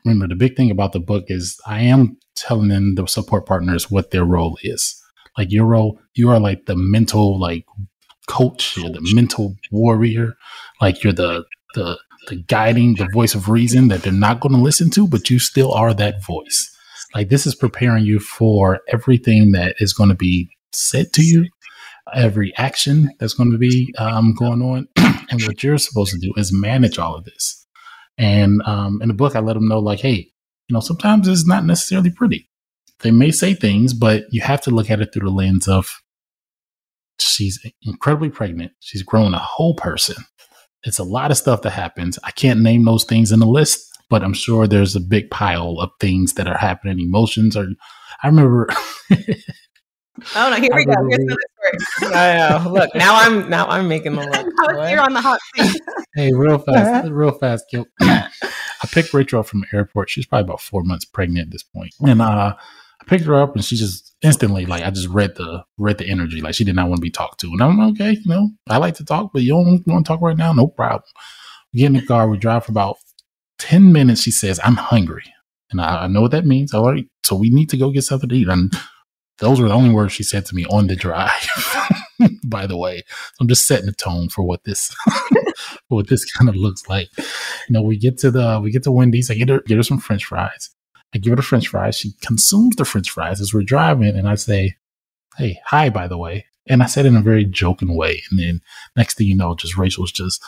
[0.04, 3.90] Remember the big thing about the book is i am telling them the support partners
[3.90, 4.99] what their role is
[5.36, 7.64] like your role, you are like the mental like
[8.28, 10.34] coach, you're the mental warrior,
[10.80, 14.60] like you're the the the guiding, the voice of reason that they're not going to
[14.60, 16.70] listen to, but you still are that voice.
[17.14, 21.48] Like this is preparing you for everything that is going to be said to you,
[22.14, 24.88] every action that's going to be um, going on,
[25.30, 27.66] and what you're supposed to do is manage all of this.
[28.18, 30.30] And um, in the book, I let them know, like, hey,
[30.68, 32.49] you know, sometimes it's not necessarily pretty
[33.02, 36.02] they may say things, but you have to look at it through the lens of
[37.18, 38.72] she's incredibly pregnant.
[38.80, 40.16] She's grown a whole person.
[40.82, 42.18] It's a lot of stuff that happens.
[42.24, 45.76] I can't name those things in the list, but I'm sure there's a big pile
[45.78, 47.56] of things that are happening, emotions.
[47.56, 47.66] Or
[48.22, 48.66] I remember.
[49.10, 49.14] oh
[50.34, 50.54] no!
[50.56, 50.94] Here we go.
[51.08, 51.40] Here's another
[51.98, 52.14] story.
[52.14, 52.70] I know.
[52.70, 54.26] Look, now I'm now I'm making the
[54.68, 54.90] list.
[54.90, 55.80] You're on the hot seat.
[56.14, 57.86] hey, real fast, real fast, Gil.
[58.00, 60.08] I picked Rachel up from the airport.
[60.08, 62.56] She's probably about four months pregnant at this point, and uh,
[63.00, 66.08] I picked her up and she just instantly like I just read the read the
[66.08, 66.40] energy.
[66.40, 67.48] Like she did not want to be talked to.
[67.48, 70.20] And I'm okay you know I like to talk but you don't want to talk
[70.20, 70.52] right now?
[70.52, 71.02] No problem.
[71.72, 72.96] We get in the car we drive for about
[73.58, 74.22] 10 minutes.
[74.22, 75.24] She says I'm hungry.
[75.70, 76.74] And I, I know what that means.
[76.74, 78.48] All right so we need to go get something to eat.
[78.48, 78.72] And
[79.38, 81.48] those were the only words she said to me on the drive
[82.44, 83.02] by the way.
[83.08, 84.94] So I'm just setting the tone for what this
[85.88, 87.08] what this kind of looks like.
[87.16, 87.24] You
[87.70, 89.98] know we get to the we get to Wendy's I get her get her some
[89.98, 90.70] french fries
[91.14, 91.96] I give her the french fries.
[91.96, 94.16] She consumes the french fries as we're driving.
[94.16, 94.76] And I say,
[95.36, 96.46] Hey, hi, by the way.
[96.68, 98.22] And I said in a very joking way.
[98.30, 98.60] And then
[98.96, 100.44] next thing you know, just Rachel's just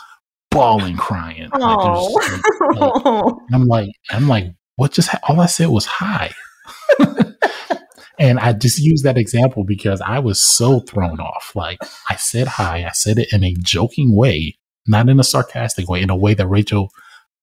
[0.51, 1.49] bawling, crying.
[1.49, 2.13] Like, oh.
[2.59, 4.45] like, like, I'm like, I'm like,
[4.75, 5.19] what just, ha-?
[5.23, 6.33] all I said was hi.
[8.19, 11.51] and I just use that example because I was so thrown off.
[11.55, 15.89] Like I said hi, I said it in a joking way, not in a sarcastic
[15.89, 16.89] way, in a way that Rachel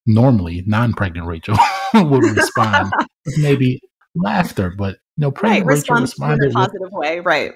[0.06, 1.56] normally non-pregnant Rachel
[1.94, 2.92] would respond
[3.26, 3.80] with maybe
[4.14, 7.52] laughter, but no, pregnant right, Rachel responded in a positive with, way, right?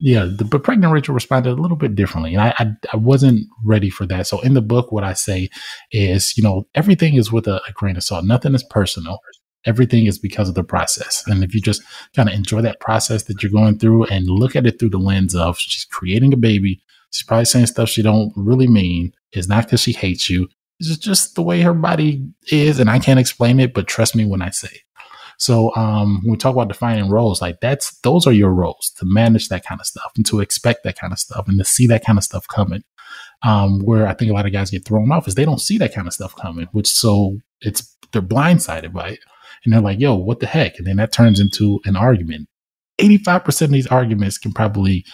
[0.00, 3.46] Yeah, the, but pregnant Rachel responded a little bit differently, and I, I, I wasn't
[3.62, 4.26] ready for that.
[4.26, 5.50] So in the book, what I say
[5.92, 8.24] is, you know, everything is with a, a grain of salt.
[8.24, 9.18] Nothing is personal.
[9.66, 11.22] Everything is because of the process.
[11.26, 11.82] And if you just
[12.16, 14.98] kind of enjoy that process that you're going through and look at it through the
[14.98, 19.12] lens of she's creating a baby, she's probably saying stuff she don't really mean.
[19.32, 20.48] It's not because she hates you.
[20.80, 24.24] It's just the way her body is, and I can't explain it, but trust me
[24.24, 24.80] when I say.
[25.38, 29.04] So um, when we talk about defining roles, like that's those are your roles to
[29.06, 31.86] manage that kind of stuff and to expect that kind of stuff and to see
[31.88, 32.84] that kind of stuff coming.
[33.42, 35.76] Um, where I think a lot of guys get thrown off is they don't see
[35.78, 39.20] that kind of stuff coming, which so it's they're blindsided by it.
[39.64, 40.78] And they're like, yo, what the heck?
[40.78, 42.48] And then that turns into an argument.
[43.00, 45.04] 85% of these arguments can probably,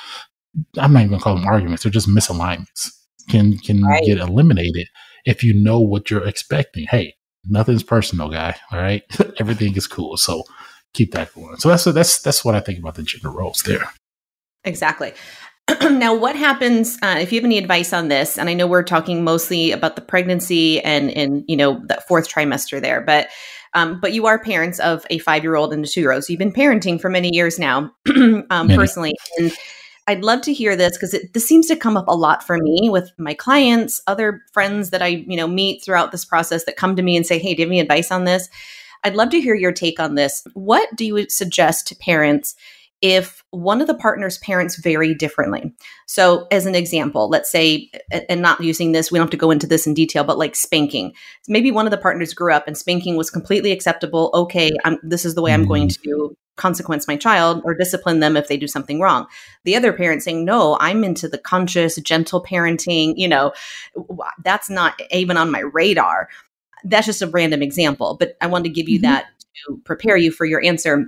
[0.76, 2.90] I'm not even gonna call them arguments, they're just misalignments,
[3.28, 4.04] can can right.
[4.04, 4.88] get eliminated
[5.24, 6.86] if you know what you're expecting.
[6.86, 8.56] Hey, nothing's personal, guy.
[8.72, 9.02] All right,
[9.40, 10.16] everything is cool.
[10.16, 10.44] So
[10.94, 11.56] keep that going.
[11.56, 13.90] So that's that's that's what I think about the gender roles there.
[14.64, 15.14] Exactly.
[15.82, 18.38] now, what happens uh, if you have any advice on this?
[18.38, 22.28] And I know we're talking mostly about the pregnancy and and you know that fourth
[22.28, 23.28] trimester there, but
[23.74, 26.24] um, but you are parents of a five year old and a two year old,
[26.24, 27.92] so you've been parenting for many years now,
[28.50, 29.14] um, personally.
[29.38, 29.52] And
[30.10, 32.90] I'd love to hear this because this seems to come up a lot for me
[32.90, 36.96] with my clients, other friends that I, you know, meet throughout this process that come
[36.96, 38.48] to me and say, "Hey, do you have any advice on this?"
[39.04, 40.42] I'd love to hear your take on this.
[40.54, 42.56] What do you suggest to parents
[43.02, 45.72] if one of the partner's parents vary differently?
[46.06, 47.88] So, as an example, let's say,
[48.28, 50.56] and not using this, we don't have to go into this in detail, but like
[50.56, 51.12] spanking.
[51.46, 54.30] Maybe one of the partners grew up and spanking was completely acceptable.
[54.34, 56.02] Okay, I'm, this is the way I'm going mm.
[56.02, 59.26] to consequence my child or discipline them if they do something wrong.
[59.64, 63.52] The other parent saying, no, I'm into the conscious, gentle parenting, you know,
[64.44, 66.28] that's not even on my radar.
[66.84, 69.12] That's just a random example, but I wanted to give you mm-hmm.
[69.12, 69.26] that
[69.66, 71.06] to prepare you for your answer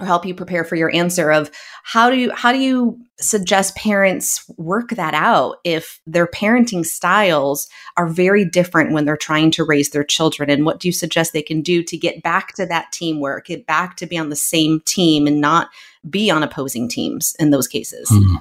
[0.00, 1.50] or help you prepare for your answer of
[1.84, 7.68] how do you how do you suggest parents work that out if their parenting styles
[7.96, 11.32] are very different when they're trying to raise their children and what do you suggest
[11.32, 14.36] they can do to get back to that teamwork get back to be on the
[14.36, 15.68] same team and not
[16.08, 18.36] be on opposing teams in those cases mm.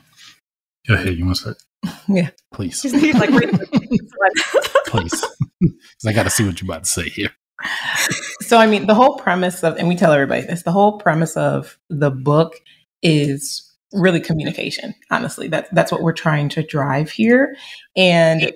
[0.88, 1.58] go ahead you want to start
[2.08, 2.82] yeah please
[4.88, 5.24] please
[5.62, 7.32] because i got to see what you're about to say here
[8.42, 11.36] so I mean, the whole premise of, and we tell everybody this, the whole premise
[11.38, 12.56] of the book
[13.02, 15.48] is really communication honestly.
[15.48, 17.56] That's that's what we're trying to drive here.
[17.96, 18.52] And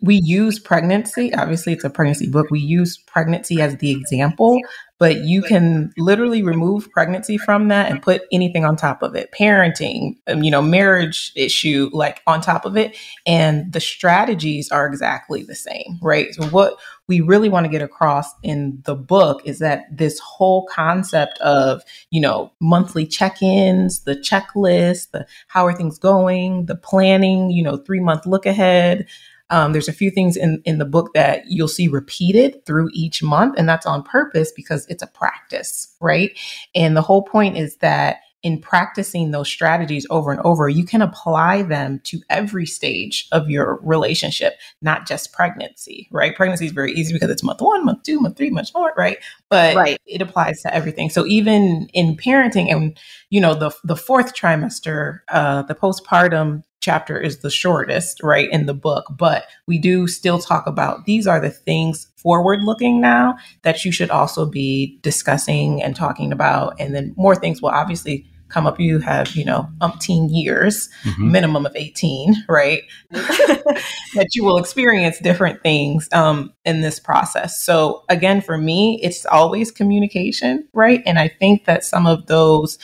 [0.00, 2.50] we use pregnancy obviously it's a pregnancy book.
[2.50, 4.58] We use pregnancy as the example
[4.98, 9.32] but you can literally remove pregnancy from that and put anything on top of it.
[9.32, 12.96] Parenting um, you know marriage issue like on top of it.
[13.26, 16.34] And the strategies are exactly the same right?
[16.34, 16.78] So what
[17.12, 21.82] we really want to get across in the book is that this whole concept of
[22.08, 27.76] you know monthly check-ins the checklist the how are things going the planning you know
[27.76, 29.06] three month look ahead
[29.50, 33.22] um, there's a few things in, in the book that you'll see repeated through each
[33.22, 36.30] month, and that's on purpose because it's a practice, right?
[36.74, 41.00] And the whole point is that in practicing those strategies over and over, you can
[41.00, 46.34] apply them to every stage of your relationship, not just pregnancy, right?
[46.34, 49.18] Pregnancy is very easy because it's month one, month two, month three, month four, right?
[49.48, 50.00] But right.
[50.06, 51.08] it applies to everything.
[51.08, 52.98] So even in parenting and,
[53.30, 58.66] you know, the, the fourth trimester, uh, the postpartum chapter is the shortest, right, in
[58.66, 63.36] the book, but we do still talk about these are the things forward looking now
[63.62, 66.74] that you should also be discussing and talking about.
[66.80, 68.78] And then more things will obviously come up.
[68.78, 71.32] You have, you know, umpteen years, mm-hmm.
[71.32, 72.82] minimum of 18, right?
[73.10, 77.62] that you will experience different things um, in this process.
[77.62, 81.02] So, again, for me, it's always communication, right?
[81.06, 82.78] And I think that some of those,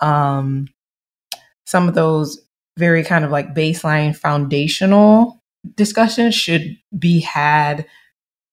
[0.00, 0.68] um,
[1.66, 2.40] some of those
[2.78, 5.42] very kind of like baseline foundational
[5.74, 7.84] discussions should be had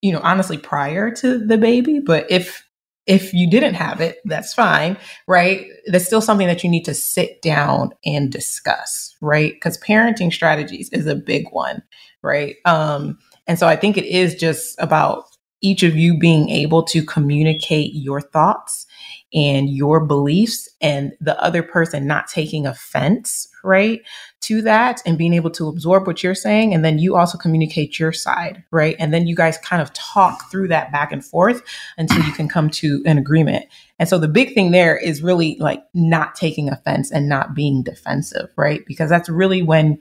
[0.01, 2.64] you know honestly prior to the baby but if
[3.08, 5.68] if you didn't have it that's fine right?
[5.88, 9.54] That's still something that you need to sit down and discuss right?
[9.54, 11.82] Because parenting strategies is a big one
[12.22, 12.56] right?
[12.65, 15.26] Um and so i think it is just about
[15.62, 18.86] each of you being able to communicate your thoughts
[19.34, 24.02] and your beliefs and the other person not taking offense, right,
[24.45, 26.73] to that and being able to absorb what you're saying.
[26.73, 28.95] And then you also communicate your side, right?
[28.99, 31.62] And then you guys kind of talk through that back and forth
[31.97, 33.65] until you can come to an agreement.
[33.97, 37.84] And so the big thing there is really like not taking offense and not being
[37.84, 38.86] defensive, right?
[38.86, 39.99] Because that's really when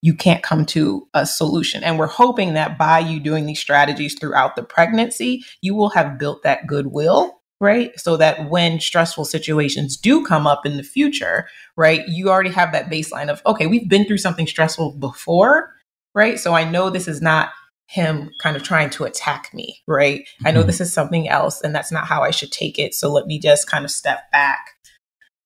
[0.00, 1.84] you can't come to a solution.
[1.84, 6.18] And we're hoping that by you doing these strategies throughout the pregnancy, you will have
[6.18, 7.98] built that goodwill right?
[7.98, 11.46] So that when stressful situations do come up in the future,
[11.76, 15.72] right, you already have that baseline of, okay, we've been through something stressful before,
[16.12, 16.40] right?
[16.40, 17.50] So I know this is not
[17.86, 20.22] him kind of trying to attack me, right?
[20.22, 20.46] Mm-hmm.
[20.48, 20.66] I know mm-hmm.
[20.66, 22.94] this is something else and that's not how I should take it.
[22.94, 24.66] So let me just kind of step back,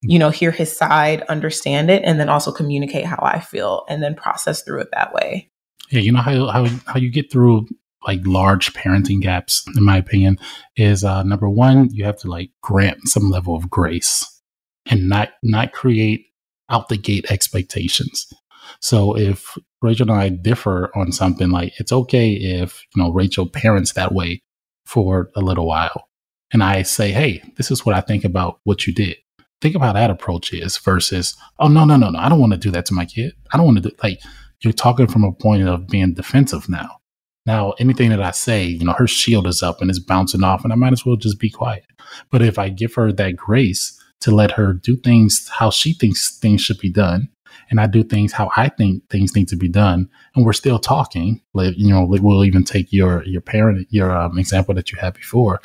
[0.00, 4.02] you know, hear his side, understand it, and then also communicate how I feel and
[4.02, 5.50] then process through it that way.
[5.90, 7.68] Yeah, you know how how how you get through
[8.06, 10.38] like large parenting gaps, in my opinion,
[10.76, 14.42] is uh, number one, you have to like grant some level of grace
[14.86, 16.26] and not not create
[16.70, 18.32] out the gate expectations.
[18.80, 23.48] So if Rachel and I differ on something, like it's okay if you know Rachel
[23.48, 24.42] parents that way
[24.84, 26.08] for a little while,
[26.52, 29.16] and I say, hey, this is what I think about what you did.
[29.60, 32.58] Think about that approach is versus, oh no no no no, I don't want to
[32.58, 33.32] do that to my kid.
[33.52, 34.20] I don't want to do like
[34.60, 36.98] you're talking from a point of being defensive now.
[37.46, 40.64] Now, anything that I say, you know, her shield is up and it's bouncing off,
[40.64, 41.84] and I might as well just be quiet.
[42.30, 46.38] But if I give her that grace to let her do things how she thinks
[46.38, 47.28] things should be done,
[47.70, 50.78] and I do things how I think things need to be done, and we're still
[50.78, 54.98] talking, like, you know, we'll even take your your parent your um, example that you
[54.98, 55.60] had before.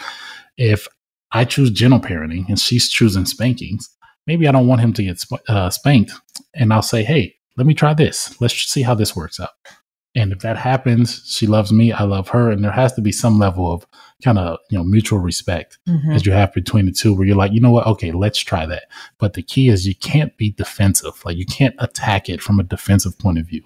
[0.58, 0.88] If
[1.32, 3.90] I choose gentle parenting and she's choosing spankings,
[4.28, 6.12] maybe I don't want him to get sp- uh, spanked,
[6.54, 8.40] and I'll say, hey, let me try this.
[8.42, 9.50] Let's see how this works out.
[10.14, 13.14] And if that happens, she loves me, I love her, and there has to be
[13.14, 13.86] some level of
[14.24, 16.12] kind of you know mutual respect mm-hmm.
[16.12, 18.66] as you have between the two, where you're like, you know what, okay, let's try
[18.66, 18.84] that.
[19.20, 22.64] But the key is you can't be defensive, like you can't attack it from a
[22.64, 23.64] defensive point of view.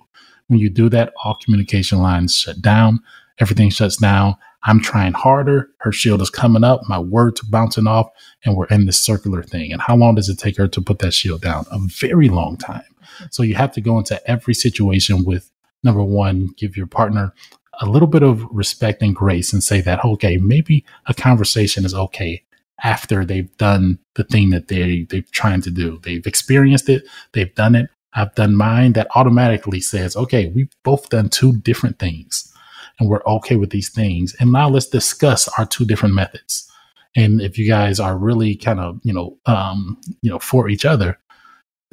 [0.48, 3.00] When you do that, all communication lines shut down,
[3.40, 4.36] everything shuts down.
[4.68, 5.70] I'm trying harder.
[5.80, 6.82] Her shield is coming up.
[6.90, 8.08] My words are bouncing off,
[8.44, 9.72] and we're in this circular thing.
[9.72, 11.66] And how long does it take her to put that shield down?
[11.72, 12.84] A very long time.
[13.30, 15.52] So you have to go into every situation with
[15.86, 17.34] number one, give your partner
[17.82, 21.94] a little bit of respect and grace and say that, okay, maybe a conversation is
[21.94, 22.44] okay
[22.84, 26.00] after they've done the thing that they, they're trying to do.
[26.04, 27.90] They've experienced it, they've done it.
[28.18, 28.94] I've done mine.
[28.94, 32.52] That automatically says, okay, we've both done two different things
[33.00, 34.36] and we're okay with these things.
[34.40, 36.70] And now let's discuss our two different methods.
[37.16, 40.86] And if you guys are really kind of, you know, um, you know, for each
[40.86, 41.20] other,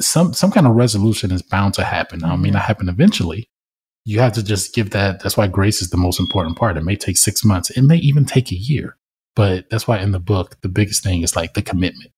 [0.01, 2.25] some some kind of resolution is bound to happen.
[2.25, 3.49] I mean, it happen eventually,
[4.05, 5.23] you have to just give that.
[5.23, 6.77] That's why grace is the most important part.
[6.77, 8.97] It may take six months, it may even take a year.
[9.35, 12.13] But that's why in the book, the biggest thing is like the commitment.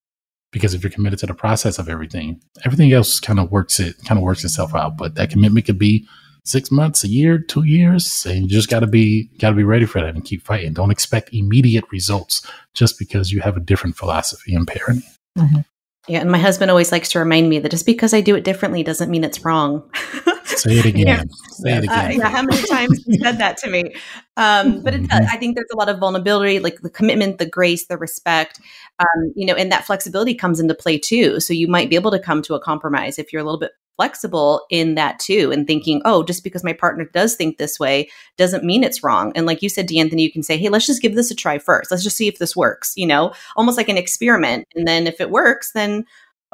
[0.51, 3.97] because if you're committed to the process of everything, everything else kind of works it
[4.05, 4.97] kind of works itself out.
[4.97, 6.07] But that commitment could be
[6.45, 9.65] six months, a year, two years, and you just got to be got to be
[9.65, 10.73] ready for that and keep fighting.
[10.73, 15.03] Don't expect immediate results just because you have a different philosophy in parenting.
[15.37, 15.61] Mm-hmm.
[16.07, 18.45] Yeah, and my husband always likes to remind me that just because I do it
[18.45, 19.91] differently doesn't mean it's wrong.
[20.57, 21.07] Say it again.
[21.07, 21.23] yeah.
[21.49, 21.91] Say it again.
[21.91, 23.95] Uh, yeah, how many times you said that to me?
[24.37, 25.13] Um, but mm-hmm.
[25.13, 28.61] I think there's a lot of vulnerability, like the commitment, the grace, the respect,
[28.99, 31.41] um, you know, and that flexibility comes into play too.
[31.41, 33.73] So you might be able to come to a compromise if you're a little bit
[33.97, 38.09] flexible in that too and thinking oh just because my partner does think this way
[38.37, 41.01] doesn't mean it's wrong and like you said d'anthony you can say hey let's just
[41.01, 43.89] give this a try first let's just see if this works you know almost like
[43.89, 46.05] an experiment and then if it works then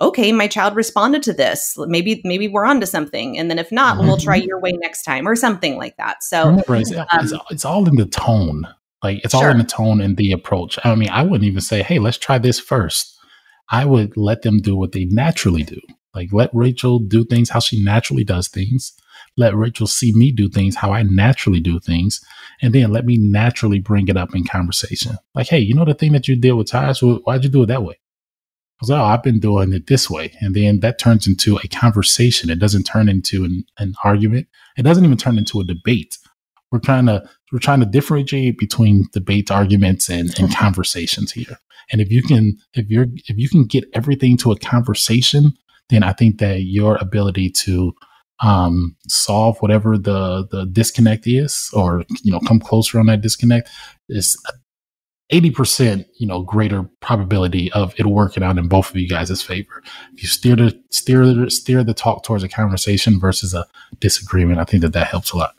[0.01, 1.75] okay, my child responded to this.
[1.79, 3.39] Maybe maybe we're on to something.
[3.39, 4.07] And then if not, mm-hmm.
[4.07, 4.49] we'll try mm-hmm.
[4.49, 6.23] your way next time or something like that.
[6.23, 8.67] So it's, um, it's, it's, all in the tone.
[9.03, 9.47] Like it's sure.
[9.47, 10.79] all in the tone and the approach.
[10.85, 13.17] I mean, I wouldn't even say, hey, let's try this first.
[13.71, 15.81] I would let them do what they naturally do.
[16.15, 18.93] Like let Rachel do things how she naturally does things.
[19.37, 22.21] Let Rachel see me do things how I naturally do things.
[22.61, 25.17] And then let me naturally bring it up in conversation.
[25.35, 27.01] Like, hey, you know the thing that you did with Tyus?
[27.25, 28.01] Why'd you do it that way?
[28.81, 30.33] Was, oh, I've been doing it this way.
[30.41, 32.51] And then that turns into a conversation.
[32.51, 34.49] It doesn't turn into an, an argument.
[34.77, 36.19] It doesn't even turn into a debate.
[36.71, 41.59] We're trying to we're trying to differentiate between debate arguments and, and conversations here.
[41.91, 45.55] And if you can if you're if you can get everything to a conversation,
[45.89, 47.93] then I think that your ability to
[48.43, 53.69] um, solve whatever the the disconnect is, or you know, come closer on that disconnect,
[54.09, 54.41] is
[55.33, 59.83] 80%, you know, greater probability of it working out in both of you guys' favor.
[60.15, 63.67] If you steer the, steer the, steer the talk towards a conversation versus a
[64.01, 65.55] disagreement, I think that that helps a lot.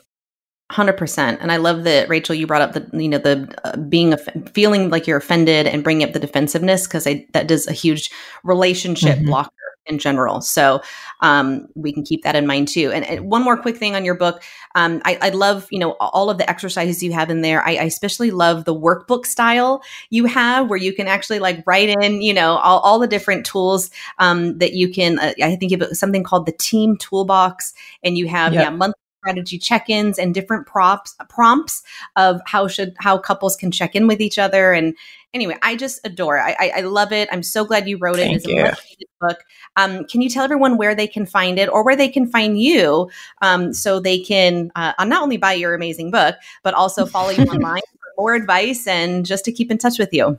[0.70, 4.16] 100% and i love that rachel you brought up the you know the uh, being
[4.54, 8.10] feeling like you're offended and bringing up the defensiveness because that does a huge
[8.42, 9.26] relationship mm-hmm.
[9.26, 9.52] blocker
[9.86, 10.40] in general.
[10.40, 10.80] So
[11.20, 12.92] um, we can keep that in mind too.
[12.92, 14.42] And, and one more quick thing on your book,
[14.74, 17.66] um, I, I, love you know all of the exercises you have in there.
[17.66, 21.88] I, I, especially love the workbook style you have, where you can actually like write
[21.88, 25.18] in you know all, all the different tools um, that you can.
[25.18, 28.62] Uh, I think of something called the Team Toolbox, and you have yep.
[28.62, 31.82] yeah monthly strategy check-ins and different props prompts
[32.16, 34.96] of how should how couples can check in with each other and
[35.34, 36.42] anyway i just adore it.
[36.42, 37.28] I, I love it.
[37.32, 38.22] I'm so glad you wrote it.
[38.22, 38.78] Thank it's a much
[39.20, 39.38] book.
[39.76, 42.60] Um, can you tell everyone where they can find it or where they can find
[42.60, 43.10] you
[43.40, 47.44] um, so they can uh, not only buy your amazing book but also follow you
[47.50, 50.38] online for more advice and just to keep in touch with you?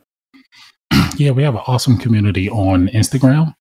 [1.16, 3.56] Yeah we have an awesome community on instagram.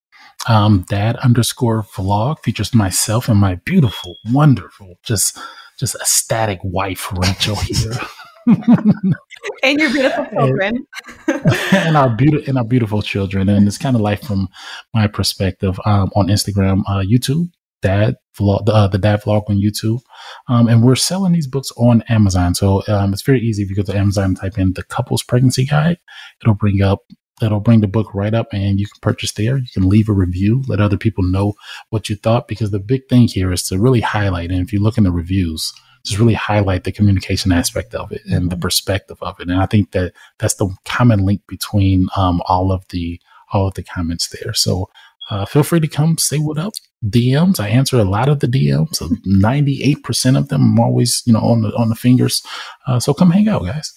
[0.49, 5.39] Um, dad underscore vlog features myself and my beautiful, wonderful, just
[5.79, 7.93] just ecstatic wife Rachel here.
[9.63, 10.87] and your beautiful children.
[11.73, 13.49] and, our beautiful and our beautiful children.
[13.49, 14.49] And it's kind of like from
[14.95, 17.51] my perspective um, on Instagram, uh, YouTube,
[17.83, 20.01] dad vlog, the, uh, the dad vlog on YouTube.
[20.49, 22.55] Um, and we're selling these books on Amazon.
[22.55, 25.23] So um, it's very easy if you go to Amazon and type in the couples
[25.23, 25.99] pregnancy guide,
[26.41, 27.01] it'll bring up
[27.41, 29.59] that'll bring the book right up and you can purchase there.
[29.59, 31.55] You can leave a review, let other people know
[31.91, 34.53] what you thought, because the big thing here is to really highlight.
[34.53, 35.73] And if you look in the reviews,
[36.05, 39.49] just really highlight the communication aspect of it and the perspective of it.
[39.49, 43.21] And I think that that's the common link between um, all of the
[43.53, 44.55] all of the comments there.
[44.55, 44.89] So
[45.31, 46.73] uh, feel free to come say what up.
[47.05, 47.61] DMs.
[47.61, 48.97] I answer a lot of the DMs.
[48.97, 52.43] So 98% of them I'm always, you know, on the on the fingers.
[52.87, 53.93] Uh, so come hang out, guys.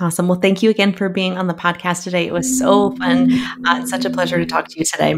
[0.00, 0.26] Awesome.
[0.26, 2.26] Well, thank you again for being on the podcast today.
[2.26, 3.30] It was so fun.
[3.66, 5.14] Uh, it's such a pleasure to talk to you today.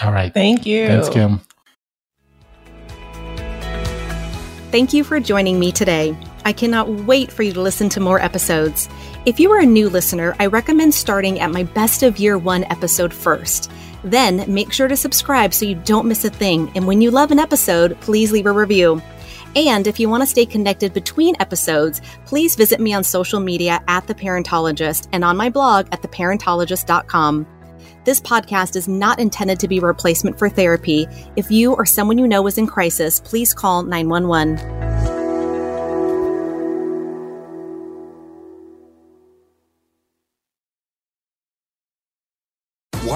[0.00, 0.32] All right.
[0.32, 0.86] Thank you.
[0.86, 1.40] Thanks, Kim.
[4.72, 6.16] Thank you for joining me today.
[6.46, 8.88] I cannot wait for you to listen to more episodes.
[9.26, 12.64] If you are a new listener, I recommend starting at my best of year one
[12.64, 13.70] episode first.
[14.02, 16.72] Then make sure to subscribe so you don't miss a thing.
[16.74, 19.02] And when you love an episode, please leave a review.
[19.54, 23.82] And if you want to stay connected between episodes, please visit me on social media
[23.88, 27.46] at The Parentologist and on my blog at theparentologist.com.
[28.04, 31.06] This podcast is not intended to be a replacement for therapy.
[31.36, 34.91] If you or someone you know is in crisis, please call 911.